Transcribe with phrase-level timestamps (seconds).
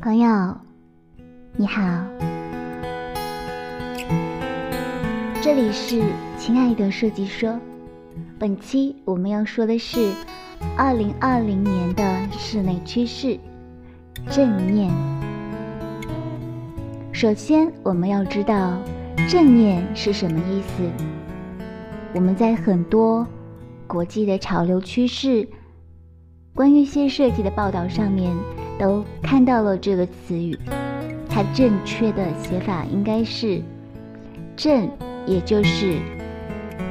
[0.00, 0.56] 朋友，
[1.56, 1.82] 你好，
[5.42, 6.00] 这里是
[6.38, 7.58] 亲爱的设计说。
[8.38, 10.12] 本期我们要说的是
[10.76, 13.36] 二零二零年的室内趋势——
[14.30, 14.88] 正念。
[17.12, 18.78] 首先，我们要知道
[19.28, 20.88] 正念是什么意思。
[22.14, 23.26] 我们在很多
[23.88, 25.48] 国际的潮流趋势、
[26.54, 28.32] 关于新设计的报道上面。
[28.78, 30.56] 都看到了这个词语，
[31.28, 33.60] 它正确的写法应该是
[34.56, 34.88] “正”，
[35.26, 35.96] 也就是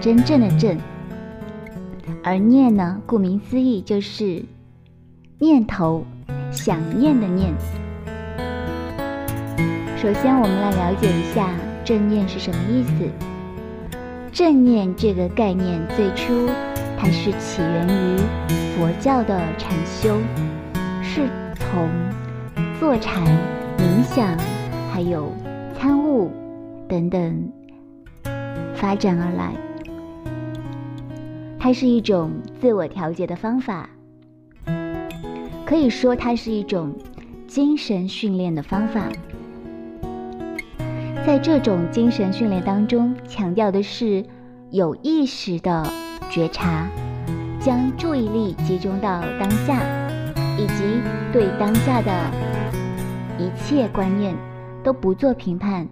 [0.00, 0.76] 真正的“正”。
[2.22, 4.42] 而“念”呢，顾名思义就是
[5.38, 6.04] 念头、
[6.50, 7.52] 想念的“念”。
[9.96, 11.50] 首先，我们来了解一下
[11.84, 12.92] 正念是什么意思。
[14.32, 16.48] 正念这个概念最初
[16.98, 18.18] 它是起源于
[18.76, 20.18] 佛教的禅修，
[21.02, 21.28] 是。
[21.70, 21.88] 从
[22.78, 23.24] 坐禅、
[23.76, 24.36] 冥想，
[24.92, 25.32] 还有
[25.78, 26.30] 参悟
[26.88, 27.52] 等等
[28.74, 29.52] 发展而来，
[31.58, 33.90] 它是一种自我调节的方法，
[35.64, 36.94] 可以说它是一种
[37.46, 39.08] 精神训练的方法。
[41.26, 44.24] 在这种精神训练当中，强调的是
[44.70, 45.84] 有意识的
[46.30, 46.86] 觉察，
[47.58, 50.05] 将注意力集中到当下。
[50.58, 51.00] 以及
[51.32, 52.10] 对当下的
[53.38, 54.34] 一切观念
[54.82, 55.86] 都不做评判，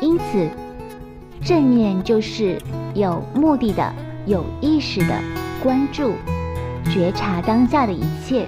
[0.00, 0.48] 因此
[1.42, 2.58] 正念就是
[2.94, 3.94] 有目的的、
[4.26, 5.18] 有意识的
[5.62, 6.12] 关注、
[6.84, 8.46] 觉察当下的一切，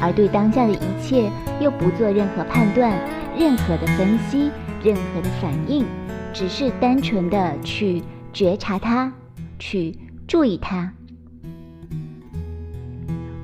[0.00, 2.98] 而对当下的一切又不做任何判断、
[3.38, 4.50] 任何的分析、
[4.82, 5.84] 任何的反应，
[6.32, 9.12] 只是单纯的去觉察它，
[9.58, 10.92] 去注意它。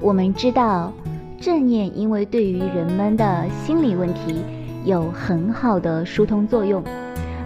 [0.02, 0.92] 我们知道，
[1.40, 4.42] 正念因为对于人们的心理问题
[4.84, 6.82] 有很好的疏通作用，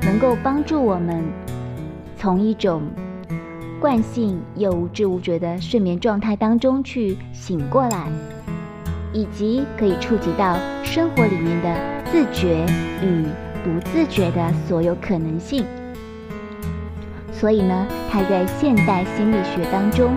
[0.01, 1.23] 能够帮助我们
[2.17, 2.81] 从一种
[3.79, 8.09] 惯性又无知无觉的睡眠状态当中去醒过来，
[9.13, 11.77] 以及可以触及到生活里面的
[12.11, 12.65] 自觉
[13.03, 13.27] 与
[13.63, 15.63] 不自觉的所有可能性。
[17.31, 20.17] 所以呢，它在现代心理学当中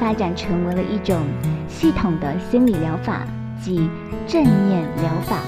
[0.00, 1.20] 发展成为了一种。
[1.78, 3.26] 系统的心理疗法
[3.60, 3.90] 即
[4.26, 5.42] 正念疗法，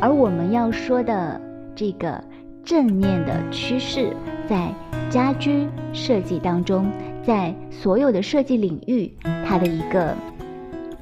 [0.00, 1.40] 而我们要说的
[1.74, 2.22] 这个
[2.64, 4.16] 正念的趋势，
[4.48, 4.72] 在
[5.10, 6.86] 家居设计当中，
[7.26, 9.12] 在所有的设计领域，
[9.44, 10.14] 它的一个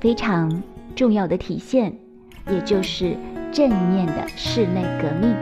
[0.01, 0.63] 非常
[0.97, 1.95] 重要的体现，
[2.51, 3.15] 也就是
[3.53, 5.37] 正念的室内革命。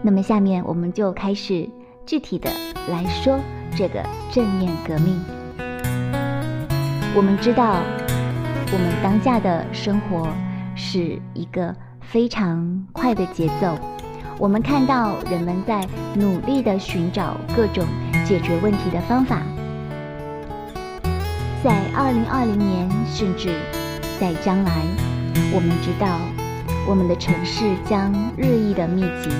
[0.00, 1.68] 那么，下面我们就开始
[2.06, 2.48] 具体的
[2.88, 3.36] 来说
[3.76, 4.00] 这个
[4.30, 5.20] 正念革命。
[7.16, 7.80] 我们知道，
[8.70, 10.28] 我们当下的生活
[10.74, 13.74] 是一个非常快的节奏。
[14.38, 15.82] 我们看到人们在
[16.14, 17.86] 努力的寻找各种
[18.26, 19.40] 解决问题的方法。
[21.64, 23.48] 在二零二零年，甚至
[24.20, 24.70] 在将来，
[25.54, 26.20] 我们知道
[26.86, 29.30] 我们的城市将日益的密集，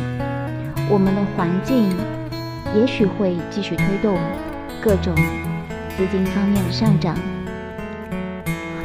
[0.88, 1.94] 我们的环境
[2.74, 4.16] 也许会继续推动
[4.82, 5.14] 各种
[5.94, 7.14] 资金方面的上涨。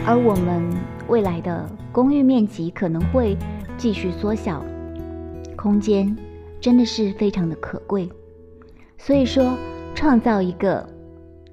[0.03, 0.67] 而我们
[1.07, 3.38] 未来的公寓面积可能会
[3.78, 4.63] 继续缩小，
[5.56, 6.16] 空间
[6.59, 8.09] 真的是非常的可贵，
[8.97, 9.53] 所以说
[9.94, 10.85] 创造一个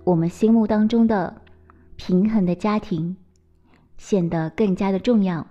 [0.03, 1.43] 我们心目当中的
[1.97, 3.17] 平衡的家庭
[3.97, 5.47] 显得更加的重要。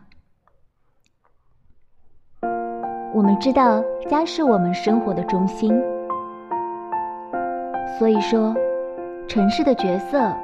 [3.13, 5.71] 我们知道家是我们生活的中心，
[7.97, 8.55] 所以说
[9.27, 10.35] 城市的角色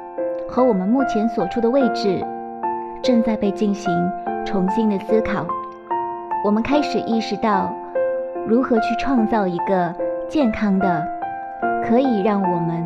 [0.48, 2.24] 和我们目前所处的位置。
[3.04, 4.10] 正在被进行
[4.46, 5.46] 重新的思考，
[6.42, 7.70] 我们开始意识到
[8.46, 9.94] 如何去创造一个
[10.26, 11.06] 健康的、
[11.86, 12.82] 可以让我们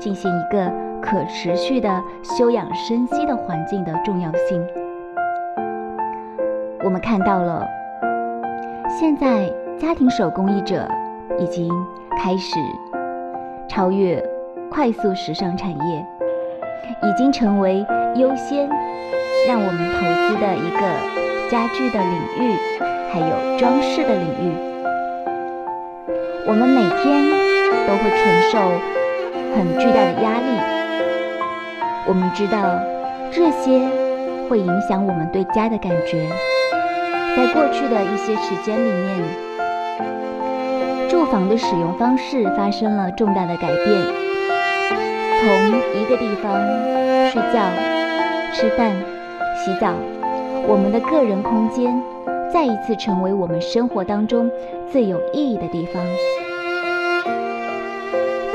[0.00, 0.68] 进行一个
[1.00, 4.60] 可持续的休养生息的环境的重要性。
[6.84, 7.64] 我们看到了，
[8.88, 9.48] 现在
[9.78, 10.88] 家庭手工艺者
[11.38, 11.72] 已经
[12.18, 12.58] 开始
[13.68, 14.20] 超越
[14.68, 16.06] 快速时尚产业，
[17.02, 17.86] 已经成为
[18.16, 18.68] 优先。
[19.44, 20.80] 让我们投资的一个
[21.50, 22.54] 家居的领域，
[23.12, 24.54] 还有装饰的领域，
[26.46, 27.26] 我们每天
[27.88, 28.54] 都会承受
[29.56, 30.46] 很巨大的压力。
[32.06, 32.78] 我们知道
[33.32, 33.80] 这些
[34.48, 36.30] 会影响我们对家的感觉。
[37.36, 39.24] 在过去的一些时间里面，
[41.10, 44.00] 住房的使用方式发生了重大的改变，
[45.42, 45.50] 从
[46.00, 46.54] 一个地方
[47.32, 47.68] 睡觉、
[48.54, 48.92] 吃饭。
[49.64, 49.92] 洗澡，
[50.66, 52.00] 我们的个人空间
[52.52, 54.50] 再一次成为我们生活当中
[54.90, 56.02] 最有意义的地方。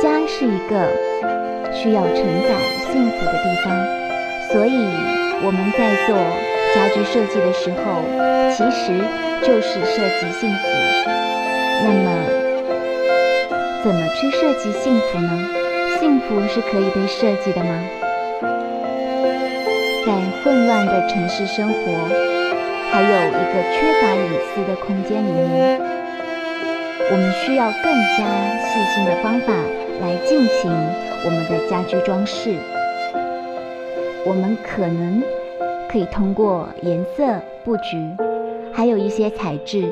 [0.02, 0.90] 家是一个
[1.72, 2.56] 需要承载
[2.92, 3.72] 幸福的地方，
[4.52, 4.72] 所以
[5.46, 6.18] 我们在做
[6.74, 8.02] 家居设计的时候，
[8.50, 9.00] 其实
[9.44, 10.68] 就是设计幸福。
[11.84, 12.08] 那么，
[13.84, 15.67] 怎么去设计幸福呢？
[16.00, 17.84] 幸福是可以被设计的吗？
[20.06, 20.14] 在
[20.44, 21.92] 混乱的城市生活，
[22.92, 25.82] 还有一个缺乏隐私的空间里面，
[27.12, 29.54] 我们需要更加细心的方法
[30.00, 30.72] 来进行
[31.26, 32.56] 我们的家居装饰。
[34.26, 35.22] 我们可能
[35.90, 37.98] 可以通过颜色布局，
[38.72, 39.90] 还有一些材质，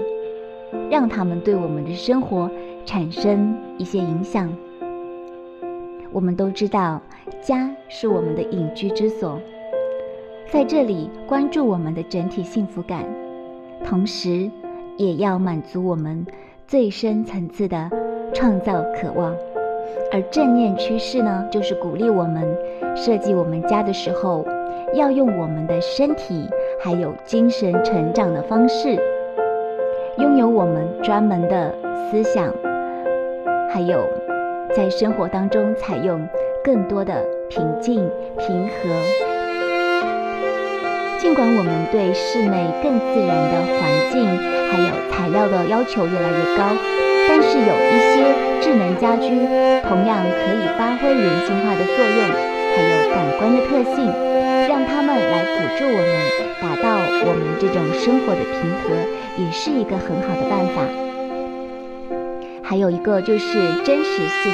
[0.91, 2.49] 让他们对我们的生活
[2.85, 4.55] 产生一些影响。
[6.15, 7.01] 我们都知道，
[7.41, 9.37] 家是我们的隐居之所。
[10.49, 13.03] 在这里关注我们的整体幸福感，
[13.83, 14.49] 同时
[14.95, 16.25] 也要满足我们
[16.65, 17.91] 最深层次的
[18.33, 19.35] 创造渴望。
[20.09, 22.47] 而正念趋势呢，就是鼓励我们
[22.95, 24.45] 设计我们家的时候，
[24.93, 26.47] 要用我们的身体
[26.81, 28.97] 还有精神成长的方式，
[30.17, 31.75] 拥有我们专门的
[32.09, 32.53] 思想，
[33.69, 33.99] 还有
[34.75, 36.27] 在生活当中采用
[36.61, 37.95] 更多的平静
[38.37, 38.91] 平和。
[41.17, 44.27] 尽管我们对室内更自然的环境
[44.67, 46.75] 还有材料的要求越来越高，
[47.27, 48.27] 但是有一些
[48.59, 49.31] 智能家居
[49.87, 52.19] 同样可以发挥人性化的作用，
[52.75, 54.11] 还有感官的特性，
[54.67, 56.13] 让他们来辅助我们
[56.59, 58.91] 达到我们这种生活的平和，
[59.39, 60.83] 也是一个很好的办法。
[62.65, 64.53] 还有一个就是真实性，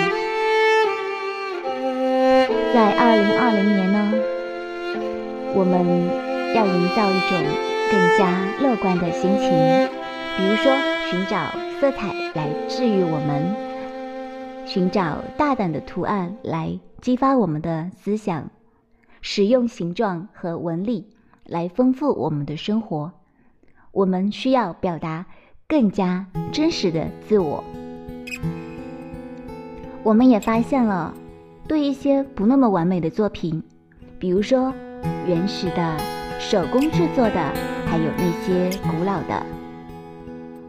[2.74, 4.14] 在二零二零年呢，
[5.56, 6.32] 我们。
[6.54, 7.42] 要营造一种
[7.90, 9.50] 更加乐观的心情，
[10.36, 10.70] 比如说
[11.10, 11.50] 寻找
[11.80, 13.56] 色彩来治愈我们，
[14.68, 18.50] 寻找大胆的图案来激发我们的思想，
[19.22, 21.08] 使用形状和纹理
[21.46, 23.14] 来丰富我们的生活。
[23.94, 25.26] 我们需要表达
[25.70, 27.64] 更加真实的自我。
[30.04, 31.14] 我们也发现了，
[31.68, 33.62] 对一些不那么完美的作品，
[34.18, 34.74] 比如说
[35.28, 35.98] 原始的。
[36.44, 37.54] 手工制作的，
[37.86, 39.46] 还有那些古老的，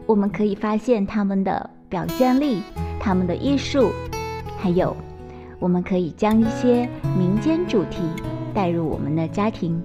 [0.05, 2.61] 我们可以发现他们的表现力，
[2.99, 3.89] 他们的艺术，
[4.59, 4.95] 还有，
[5.57, 6.87] 我们可以将一些
[7.17, 8.03] 民间主题
[8.53, 9.81] 带入我们的家庭。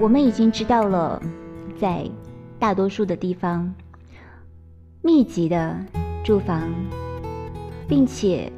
[0.00, 1.20] 我们已经知道了，
[1.78, 2.10] 在
[2.58, 3.72] 大多数的地方，
[5.04, 5.76] 密集的
[6.24, 6.62] 住房，
[7.86, 8.50] 并且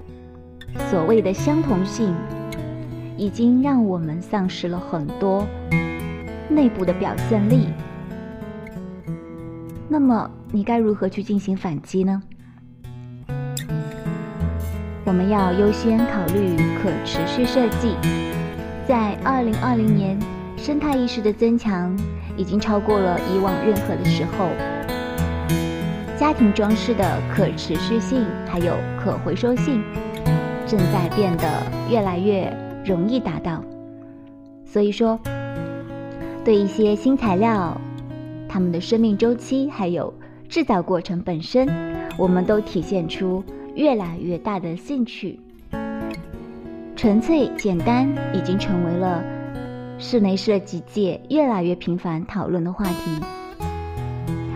[0.89, 2.15] 所谓的相同性。
[3.19, 5.47] 已经让我们丧失了很多
[6.51, 7.69] 内部的表现力。
[9.89, 12.23] 那么，你该如何去进行反击呢？
[15.07, 17.97] 我们要优先考虑可持续设计。
[18.87, 20.19] 在二零二零年，
[20.59, 21.99] 生态意识的增强
[22.37, 24.76] 已经超过了以往任何的时候。
[26.19, 29.83] 家庭装饰的可持续性还有可回收性，
[30.67, 31.45] 正在变得
[31.91, 32.53] 越来越。
[32.87, 33.65] 容易达到，
[34.65, 35.19] 所以说，
[36.45, 37.77] 对一些新材料，
[38.49, 40.15] 它们的生命周期还有
[40.49, 41.69] 制造过程本身，
[42.17, 43.43] 我们都体现出
[43.75, 45.37] 越来越大的兴趣。
[46.95, 49.21] 纯粹简单已经成为了
[49.99, 53.21] 室内设计界越来越频繁讨论的话题，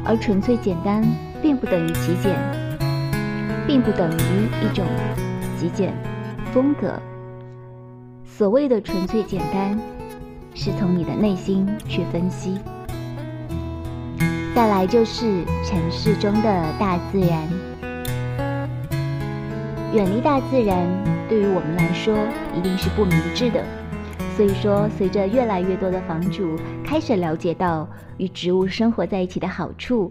[0.04, 1.02] 而纯粹简单
[1.42, 2.36] 并不等于极简，
[3.66, 4.84] 并不等于一种
[5.58, 5.92] 极简
[6.52, 7.00] 风格。
[8.24, 9.78] 所谓的纯粹简单，
[10.54, 12.58] 是从你的内心去分析。
[14.54, 17.48] 再来就是城市中的大自然，
[19.94, 20.86] 远离大自然
[21.28, 22.16] 对于我们来说
[22.56, 23.64] 一定是不明智的。
[24.36, 30.10] 所以说，随着越来越多的房主开始了解到与植物生活在一起的好处，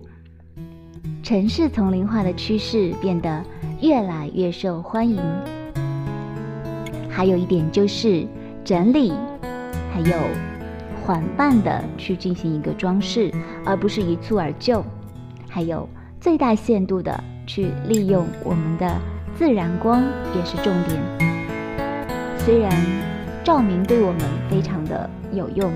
[1.29, 3.45] 城市丛林化的趋势变得
[3.81, 5.21] 越来越受欢迎。
[7.07, 8.25] 还有一点就是
[8.65, 9.13] 整理，
[9.93, 10.17] 还有
[11.03, 13.31] 缓慢的去进行一个装饰，
[13.63, 14.83] 而不是一蹴而就。
[15.47, 15.87] 还有
[16.19, 18.91] 最大限度的去利用我们的
[19.37, 20.01] 自然光
[20.35, 20.99] 也是重点。
[22.39, 22.71] 虽然
[23.43, 25.71] 照明对我们非常的有用，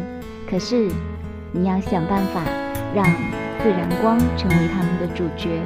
[0.50, 0.90] 可是
[1.52, 2.44] 你要想办法
[2.96, 3.06] 让
[3.64, 5.62] 自然光成为他们的主角，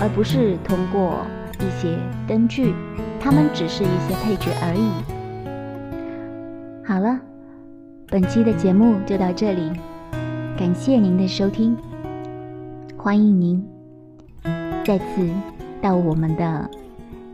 [0.00, 1.18] 而不是通过
[1.60, 2.74] 一些灯具，
[3.20, 4.90] 它们只是一些配角而已。
[6.82, 7.20] 好了，
[8.08, 9.70] 本期的节目就到这里，
[10.56, 11.76] 感谢您的收听，
[12.96, 13.62] 欢迎您
[14.82, 15.28] 再次
[15.82, 16.70] 到我们的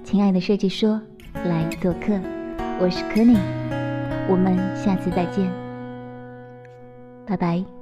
[0.03, 1.01] 亲爱的设计说
[1.33, 2.19] 来做客。
[2.81, 3.39] 我是柯宁，
[4.29, 5.49] 我们下次再见，
[7.25, 7.77] 拜拜。